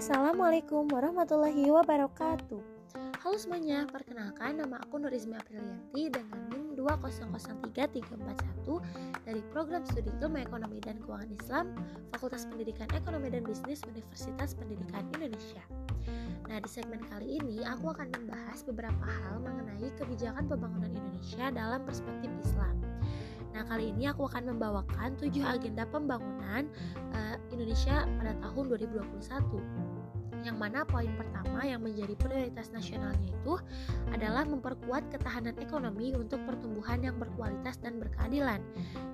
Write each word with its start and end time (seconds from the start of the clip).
Assalamualaikum 0.00 0.88
warahmatullahi 0.88 1.68
wabarakatuh. 1.68 2.56
Halo 3.20 3.36
semuanya, 3.36 3.84
perkenalkan 3.84 4.56
nama 4.56 4.80
aku 4.80 4.96
Nurizmi 4.96 5.36
Aprilianti 5.36 6.08
dengan 6.08 6.40
NIM 6.48 6.72
2003341 6.72 8.08
dari 9.28 9.44
Program 9.52 9.84
Studi 9.84 10.08
Ilmu 10.24 10.40
Ekonomi 10.40 10.80
dan 10.80 11.04
Keuangan 11.04 11.28
Islam 11.36 11.76
Fakultas 12.16 12.48
Pendidikan 12.48 12.88
Ekonomi 12.96 13.28
dan 13.28 13.44
Bisnis 13.44 13.84
Universitas 13.84 14.56
Pendidikan 14.56 15.04
Indonesia. 15.20 15.60
Nah, 16.48 16.56
di 16.56 16.70
segmen 16.72 17.04
kali 17.12 17.36
ini 17.36 17.60
aku 17.68 17.92
akan 17.92 18.08
membahas 18.16 18.64
beberapa 18.64 19.04
hal 19.04 19.44
mengenai 19.44 19.92
kebijakan 20.00 20.48
pembangunan 20.48 20.96
Indonesia 20.96 21.52
dalam 21.52 21.84
perspektif 21.84 22.32
Islam. 22.40 22.72
Nah, 23.52 23.68
kali 23.68 23.92
ini 23.92 24.08
aku 24.08 24.24
akan 24.30 24.56
membawakan 24.56 25.12
tujuh 25.20 25.44
agenda 25.44 25.84
pembangunan 25.84 26.72
Indonesia 27.60 28.08
pada 28.16 28.32
tahun 28.40 28.64
2021 28.72 30.00
yang 30.40 30.56
mana 30.56 30.88
poin 30.88 31.08
pertama 31.16 31.60
yang 31.64 31.84
menjadi 31.84 32.16
prioritas 32.16 32.72
nasionalnya 32.72 33.28
itu 33.28 33.60
adalah 34.16 34.48
memperkuat 34.48 35.12
ketahanan 35.12 35.52
ekonomi 35.60 36.16
untuk 36.16 36.40
pertumbuhan 36.48 37.04
yang 37.04 37.16
berkualitas 37.20 37.76
dan 37.84 38.00
berkeadilan. 38.00 38.64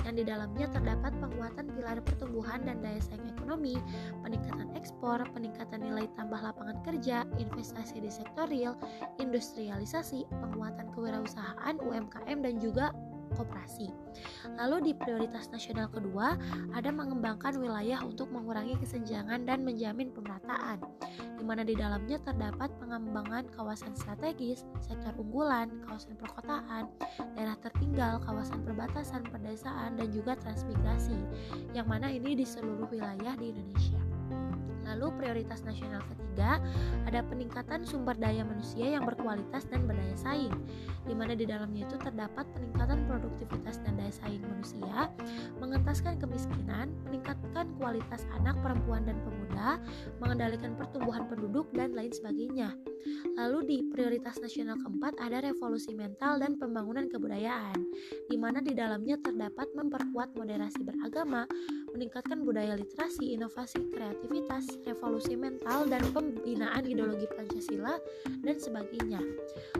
Yang 0.07 0.15
di 0.23 0.25
dalamnya 0.31 0.67
terdapat 0.71 1.13
penguatan 1.19 1.67
pilar 1.75 1.99
pertumbuhan 2.07 2.63
dan 2.63 2.79
daya 2.79 3.03
saing 3.03 3.27
ekonomi, 3.27 3.75
peningkatan 4.23 4.71
ekspor, 4.79 5.19
peningkatan 5.35 5.83
nilai 5.83 6.07
tambah 6.15 6.39
lapangan 6.39 6.79
kerja, 6.87 7.27
investasi 7.43 7.99
di 7.99 8.11
sektor 8.11 8.47
real, 8.47 8.79
industrialisasi, 9.19 10.31
penguatan 10.31 10.95
kewirausahaan 10.95 11.75
UMKM 11.83 12.39
dan 12.39 12.55
juga 12.63 12.95
koperasi. 13.35 13.91
Lalu 14.55 14.91
di 14.91 14.93
prioritas 14.95 15.51
nasional 15.51 15.91
kedua, 15.91 16.39
ada 16.73 16.91
mengembangkan 16.95 17.59
wilayah 17.59 18.01
untuk 18.07 18.31
mengurangi 18.31 18.79
kesenjangan 18.79 19.43
dan 19.45 19.67
menjamin 19.67 20.15
pemerataan, 20.15 20.79
di 21.37 21.45
mana 21.45 21.67
di 21.67 21.75
dalamnya 21.75 22.23
terdapat 22.23 22.71
pengembangan 22.79 23.51
kawasan 23.53 23.93
strategis, 23.99 24.63
sektor 24.79 25.13
unggulan, 25.19 25.83
kawasan 25.85 26.15
perkotaan, 26.15 26.87
daerah 27.35 27.59
tertinggal, 27.59 28.23
kawasan 28.23 28.63
perbatasan, 28.63 29.27
pedesaan, 29.27 29.99
dan 29.99 30.09
juga 30.15 30.39
transmigrasi, 30.39 31.19
yang 31.75 31.91
mana 31.91 32.09
ini 32.09 32.39
di 32.39 32.47
seluruh 32.47 32.87
wilayah 32.87 33.35
di 33.35 33.51
Indonesia. 33.51 34.06
Lalu 34.87 35.07
prioritas 35.19 35.67
nasional 35.67 36.01
ketiga 36.07 36.63
ada 37.07 37.21
peningkatan 37.27 37.83
sumber 37.83 38.15
daya 38.19 38.47
manusia 38.47 38.97
yang 38.99 39.03
berkualitas 39.03 39.67
dan 39.67 39.87
berdaya 39.87 40.17
saing, 40.19 40.55
di 41.07 41.15
mana 41.15 41.35
di 41.35 41.47
dalamnya 41.47 41.87
itu 41.87 41.97
terdapat 41.99 42.47
peningkatan 42.55 43.07
produktivitas 43.11 43.83
dan 43.83 43.99
daya 43.99 44.15
saing 44.15 44.43
manusia, 44.47 45.11
mengentaskan 45.59 46.19
kemiskinan, 46.19 46.93
meningkatkan 47.07 47.67
kualitas 47.79 48.23
anak, 48.37 48.59
perempuan 48.63 49.07
dan 49.07 49.19
pemuda, 49.23 49.81
mengendalikan 50.23 50.75
pertumbuhan 50.79 51.27
penduduk 51.27 51.67
dan 51.75 51.95
lain 51.95 52.11
sebagainya. 52.11 52.75
Lalu 53.39 53.59
di 53.69 53.77
prioritas 53.93 54.41
nasional 54.43 54.81
keempat 54.81 55.17
ada 55.23 55.45
revolusi 55.45 55.95
mental 55.95 56.43
dan 56.43 56.59
pembangunan 56.59 57.07
kebudayaan, 57.07 57.79
di 58.27 58.37
mana 58.37 58.59
di 58.59 58.75
dalamnya 58.75 59.21
terdapat 59.23 59.71
memperkuat 59.77 60.35
moderasi 60.35 60.83
beragama, 60.83 61.47
meningkatkan 61.95 62.43
budaya 62.45 62.77
literasi, 62.77 63.37
inovasi, 63.37 63.89
kreativitas, 63.95 64.67
revolusi 64.85 65.39
mental, 65.39 65.89
dan 65.89 66.03
pembinaan 66.13 66.85
ideologi 66.85 67.25
Pancasila, 67.33 67.97
dan 68.45 68.57
sebagainya. 68.61 69.23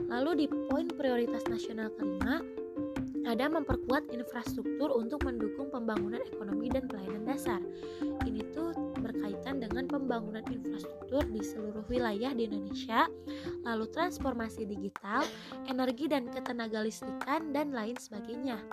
Lalu 0.09 0.45
di 0.45 0.47
poin 0.71 0.87
prioritas 0.89 1.45
nasional 1.45 1.93
kelima, 1.93 2.41
ada 3.27 3.51
memperkuat 3.51 4.07
infrastruktur 4.15 4.87
untuk 4.95 5.27
mendukung 5.27 5.67
pembangunan 5.67 6.23
ekonomi 6.31 6.71
dan 6.71 6.87
pelayanan 6.87 7.27
dasar. 7.27 7.59
Ini 8.23 8.39
tuh 8.55 8.71
berkaitan 9.03 9.59
dengan 9.59 9.83
pembangunan 9.91 10.47
infrastruktur 10.47 11.27
di 11.27 11.43
seluruh 11.43 11.83
wilayah 11.91 12.31
di 12.31 12.47
Indonesia, 12.47 13.11
lalu 13.67 13.91
transformasi 13.91 14.63
digital, 14.63 15.27
energi 15.67 16.07
dan 16.07 16.31
ketenaga 16.31 16.79
listrikan, 16.79 17.51
dan 17.51 17.75
lain 17.75 17.99
sebagainya. 17.99 18.63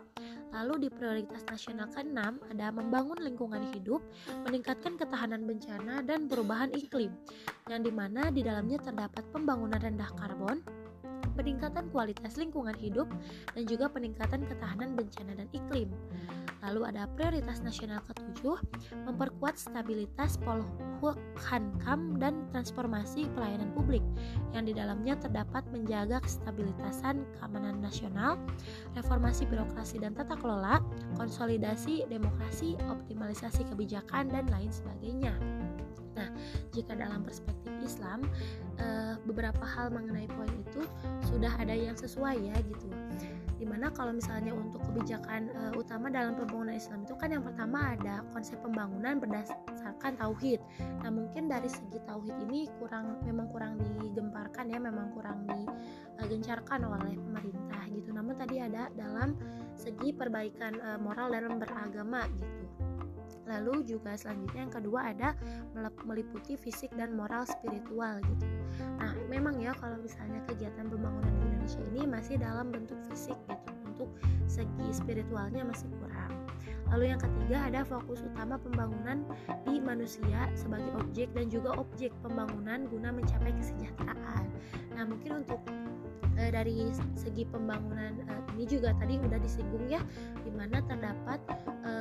Lalu 0.54 0.86
di 0.86 0.88
prioritas 0.88 1.42
nasional 1.50 1.90
ke-6 1.90 2.54
ada 2.54 2.70
membangun 2.70 3.18
lingkungan 3.18 3.74
hidup, 3.74 3.98
meningkatkan 4.46 4.94
ketahanan 4.94 5.42
bencana 5.42 5.98
dan 6.06 6.30
perubahan 6.30 6.70
iklim, 6.70 7.10
yang 7.66 7.82
di 7.82 7.90
mana 7.90 8.30
di 8.30 8.46
dalamnya 8.46 8.78
terdapat 8.78 9.26
pembangunan 9.34 9.82
rendah 9.82 10.14
karbon, 10.14 10.62
peningkatan 11.34 11.90
kualitas 11.90 12.38
lingkungan 12.38 12.74
hidup, 12.78 13.10
dan 13.52 13.64
juga 13.66 13.90
peningkatan 13.90 14.46
ketahanan 14.46 14.94
bencana 14.94 15.34
dan 15.34 15.48
iklim. 15.50 15.90
Lalu 16.64 16.88
ada 16.88 17.04
prioritas 17.12 17.60
nasional 17.60 18.00
ketujuh, 18.08 18.56
memperkuat 19.04 19.60
stabilitas 19.60 20.40
Polhukam 20.40 22.16
dan 22.16 22.48
transformasi 22.48 23.28
pelayanan 23.36 23.68
publik 23.76 24.00
yang 24.56 24.64
di 24.64 24.72
dalamnya 24.72 25.12
terdapat 25.20 25.60
menjaga 25.68 26.24
kestabilitasan 26.24 27.28
keamanan 27.36 27.84
nasional, 27.84 28.40
reformasi 28.96 29.44
birokrasi 29.44 30.00
dan 30.00 30.16
tata 30.16 30.40
kelola, 30.40 30.80
konsolidasi 31.20 32.08
demokrasi, 32.08 32.80
optimalisasi 32.88 33.68
kebijakan 33.68 34.32
dan 34.32 34.48
lain 34.48 34.72
sebagainya. 34.72 35.36
Jika 36.72 36.96
dalam 36.96 37.22
perspektif 37.22 37.72
Islam, 37.82 38.26
eh, 38.80 39.14
beberapa 39.24 39.62
hal 39.62 39.92
mengenai 39.92 40.28
poin 40.32 40.50
itu 40.50 40.82
sudah 41.28 41.52
ada 41.58 41.72
yang 41.72 41.94
sesuai 41.94 42.36
ya 42.40 42.56
gitu 42.64 42.88
di 43.64 43.72
mana 43.72 43.88
kalau 43.94 44.12
misalnya 44.12 44.50
untuk 44.52 44.82
kebijakan 44.90 45.48
uh, 45.54 45.72
utama 45.78 46.10
dalam 46.10 46.34
pembangunan 46.34 46.74
Islam 46.74 47.06
itu 47.06 47.14
kan 47.14 47.30
yang 47.30 47.40
pertama 47.40 47.94
ada 47.94 48.26
konsep 48.34 48.58
pembangunan 48.60 49.22
berdasarkan 49.22 50.18
tauhid. 50.18 50.60
Nah 51.00 51.08
mungkin 51.08 51.46
dari 51.46 51.70
segi 51.70 51.96
tauhid 52.04 52.34
ini 52.50 52.66
kurang 52.82 53.22
memang 53.22 53.48
kurang 53.54 53.78
digemparkan 54.02 54.68
ya, 54.68 54.78
memang 54.82 55.14
kurang 55.14 55.46
digencarkan 55.48 56.82
oleh 56.82 57.14
pemerintah 57.16 57.82
gitu. 57.94 58.10
Namun 58.10 58.34
tadi 58.36 58.58
ada 58.58 58.90
dalam 58.92 59.38
segi 59.78 60.10
perbaikan 60.12 60.74
uh, 60.82 60.98
moral 60.98 61.30
dan 61.30 61.56
beragama 61.56 62.26
gitu. 62.36 62.83
Lalu 63.44 63.84
juga 63.84 64.16
selanjutnya 64.16 64.68
yang 64.68 64.74
kedua 64.74 65.00
ada 65.12 65.36
meliputi 66.04 66.56
fisik 66.56 66.92
dan 66.96 67.12
moral 67.12 67.44
spiritual 67.44 68.20
gitu. 68.24 68.46
Nah, 68.98 69.12
memang 69.28 69.60
ya 69.60 69.76
kalau 69.76 70.00
misalnya 70.00 70.40
kegiatan 70.48 70.88
pembangunan 70.88 71.34
Indonesia 71.44 71.80
ini 71.94 72.08
masih 72.08 72.40
dalam 72.40 72.72
bentuk 72.72 72.98
fisik 73.12 73.36
gitu. 73.48 73.72
Untuk 73.94 74.10
segi 74.50 74.88
spiritualnya 74.90 75.62
masih 75.62 75.86
kurang. 76.02 76.34
Lalu 76.92 77.10
yang 77.10 77.20
ketiga 77.22 77.58
ada 77.66 77.80
fokus 77.82 78.20
utama 78.22 78.60
pembangunan 78.60 79.24
di 79.66 79.80
manusia 79.80 80.46
sebagai 80.54 80.94
objek 81.00 81.32
dan 81.32 81.50
juga 81.50 81.74
objek 81.74 82.14
pembangunan 82.20 82.86
guna 82.86 83.10
mencapai 83.10 83.50
kesejahteraan. 83.56 84.46
Nah, 84.94 85.04
mungkin 85.08 85.42
untuk 85.42 85.58
e, 86.38 86.54
dari 86.54 86.90
segi 87.18 87.48
pembangunan 87.50 88.14
e, 88.22 88.34
ini 88.54 88.64
juga 88.68 88.94
tadi 88.94 89.18
udah 89.18 89.40
disinggung 89.42 89.90
ya, 89.90 90.02
di 90.46 90.54
mana 90.54 90.78
terdapat 90.86 91.40
e, 91.82 91.92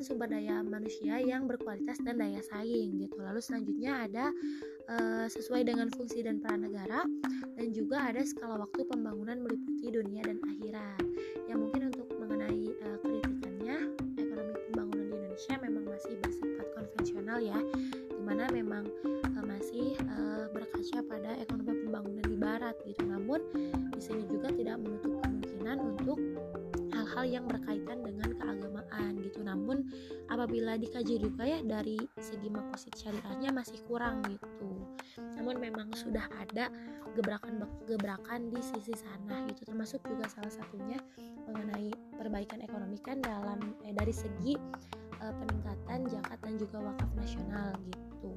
sumber 0.00 0.28
daya 0.32 0.64
manusia 0.64 1.20
yang 1.20 1.44
berkualitas 1.44 2.00
dan 2.00 2.16
daya 2.16 2.40
saing 2.40 2.96
gitu. 2.96 3.20
Lalu 3.20 3.40
selanjutnya 3.44 4.08
ada 4.08 4.26
e, 4.88 4.96
sesuai 5.28 5.68
dengan 5.68 5.92
fungsi 5.92 6.24
dan 6.24 6.40
peran 6.40 6.64
negara 6.64 7.04
dan 7.56 7.68
juga 7.76 8.08
ada 8.08 8.24
skala 8.24 8.64
waktu 8.64 8.88
pembangunan 8.88 9.44
meliputi 9.44 9.92
dunia 9.92 10.24
dan 10.24 10.40
akhirat. 10.40 11.04
Yang 11.46 11.58
mungkin 11.60 11.82
untuk 11.92 12.08
mengenai 12.16 12.64
e, 12.72 12.86
kritikannya 13.04 13.76
ekonomi 14.16 14.54
pembangunan 14.72 15.06
di 15.06 15.14
Indonesia 15.20 15.54
memang 15.60 15.84
masih 15.88 16.14
bersifat 16.24 16.66
konvensional 16.74 17.38
ya, 17.44 17.58
di 18.08 18.22
mana 18.24 18.44
memang 18.50 18.84
e, 19.04 19.38
masih 19.44 19.94
e, 20.00 20.18
berkaca 20.50 20.98
pada 21.04 21.30
ekonomi 21.36 21.72
pembangunan 21.84 22.26
di 22.26 22.36
Barat 22.40 22.76
gitu. 22.88 23.04
Namun 23.04 23.40
di 23.92 24.00
sini 24.00 24.24
juga 24.26 24.48
tidak 24.48 24.80
menutup 24.80 25.20
kemungkinan 25.20 25.76
untuk 25.76 26.18
hal-hal 26.96 27.24
yang 27.26 27.44
berkaitan 27.50 28.00
dengan 28.06 28.30
keagamaan 28.38 28.69
gitu 29.20 29.40
namun 29.44 29.86
apabila 30.28 30.74
dikaji 30.76 31.22
juga 31.22 31.46
ya 31.46 31.60
dari 31.62 31.98
segi 32.18 32.48
makosid 32.50 32.94
syariahnya 32.98 33.50
masih 33.54 33.78
kurang 33.86 34.22
gitu 34.26 34.70
namun 35.38 35.58
memang 35.58 35.90
sudah 35.94 36.26
ada 36.38 36.68
gebrakan-gebrakan 37.14 38.50
di 38.50 38.60
sisi 38.62 38.94
sana 38.94 39.46
gitu 39.50 39.66
termasuk 39.66 40.02
juga 40.06 40.30
salah 40.30 40.52
satunya 40.52 40.98
mengenai 41.50 41.90
perbaikan 42.14 42.62
ekonomi 42.62 42.98
kan 43.02 43.18
dalam 43.18 43.58
eh, 43.82 43.94
dari 43.94 44.14
segi 44.14 44.54
eh, 45.18 45.34
peningkatan 45.34 46.06
zakat 46.06 46.38
dan 46.42 46.54
juga 46.58 46.78
wakaf 46.78 47.10
nasional 47.18 47.74
gitu 47.90 48.34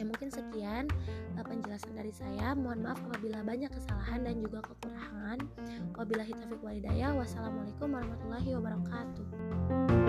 Ya 0.00 0.08
mungkin 0.08 0.32
sekian 0.32 0.88
uh, 1.36 1.44
penjelasan 1.44 1.92
dari 1.92 2.08
saya. 2.08 2.56
Mohon 2.56 2.88
maaf 2.88 3.00
apabila 3.04 3.44
banyak 3.44 3.68
kesalahan 3.68 4.24
dan 4.24 4.40
juga 4.40 4.64
kekurangan. 4.64 4.99
Wabillahi 5.94 6.32
taufiq 6.34 6.60
walhidayah. 6.64 7.14
Wassalamualaikum 7.14 7.92
warahmatullahi 7.92 8.50
wabarakatuh. 8.56 9.99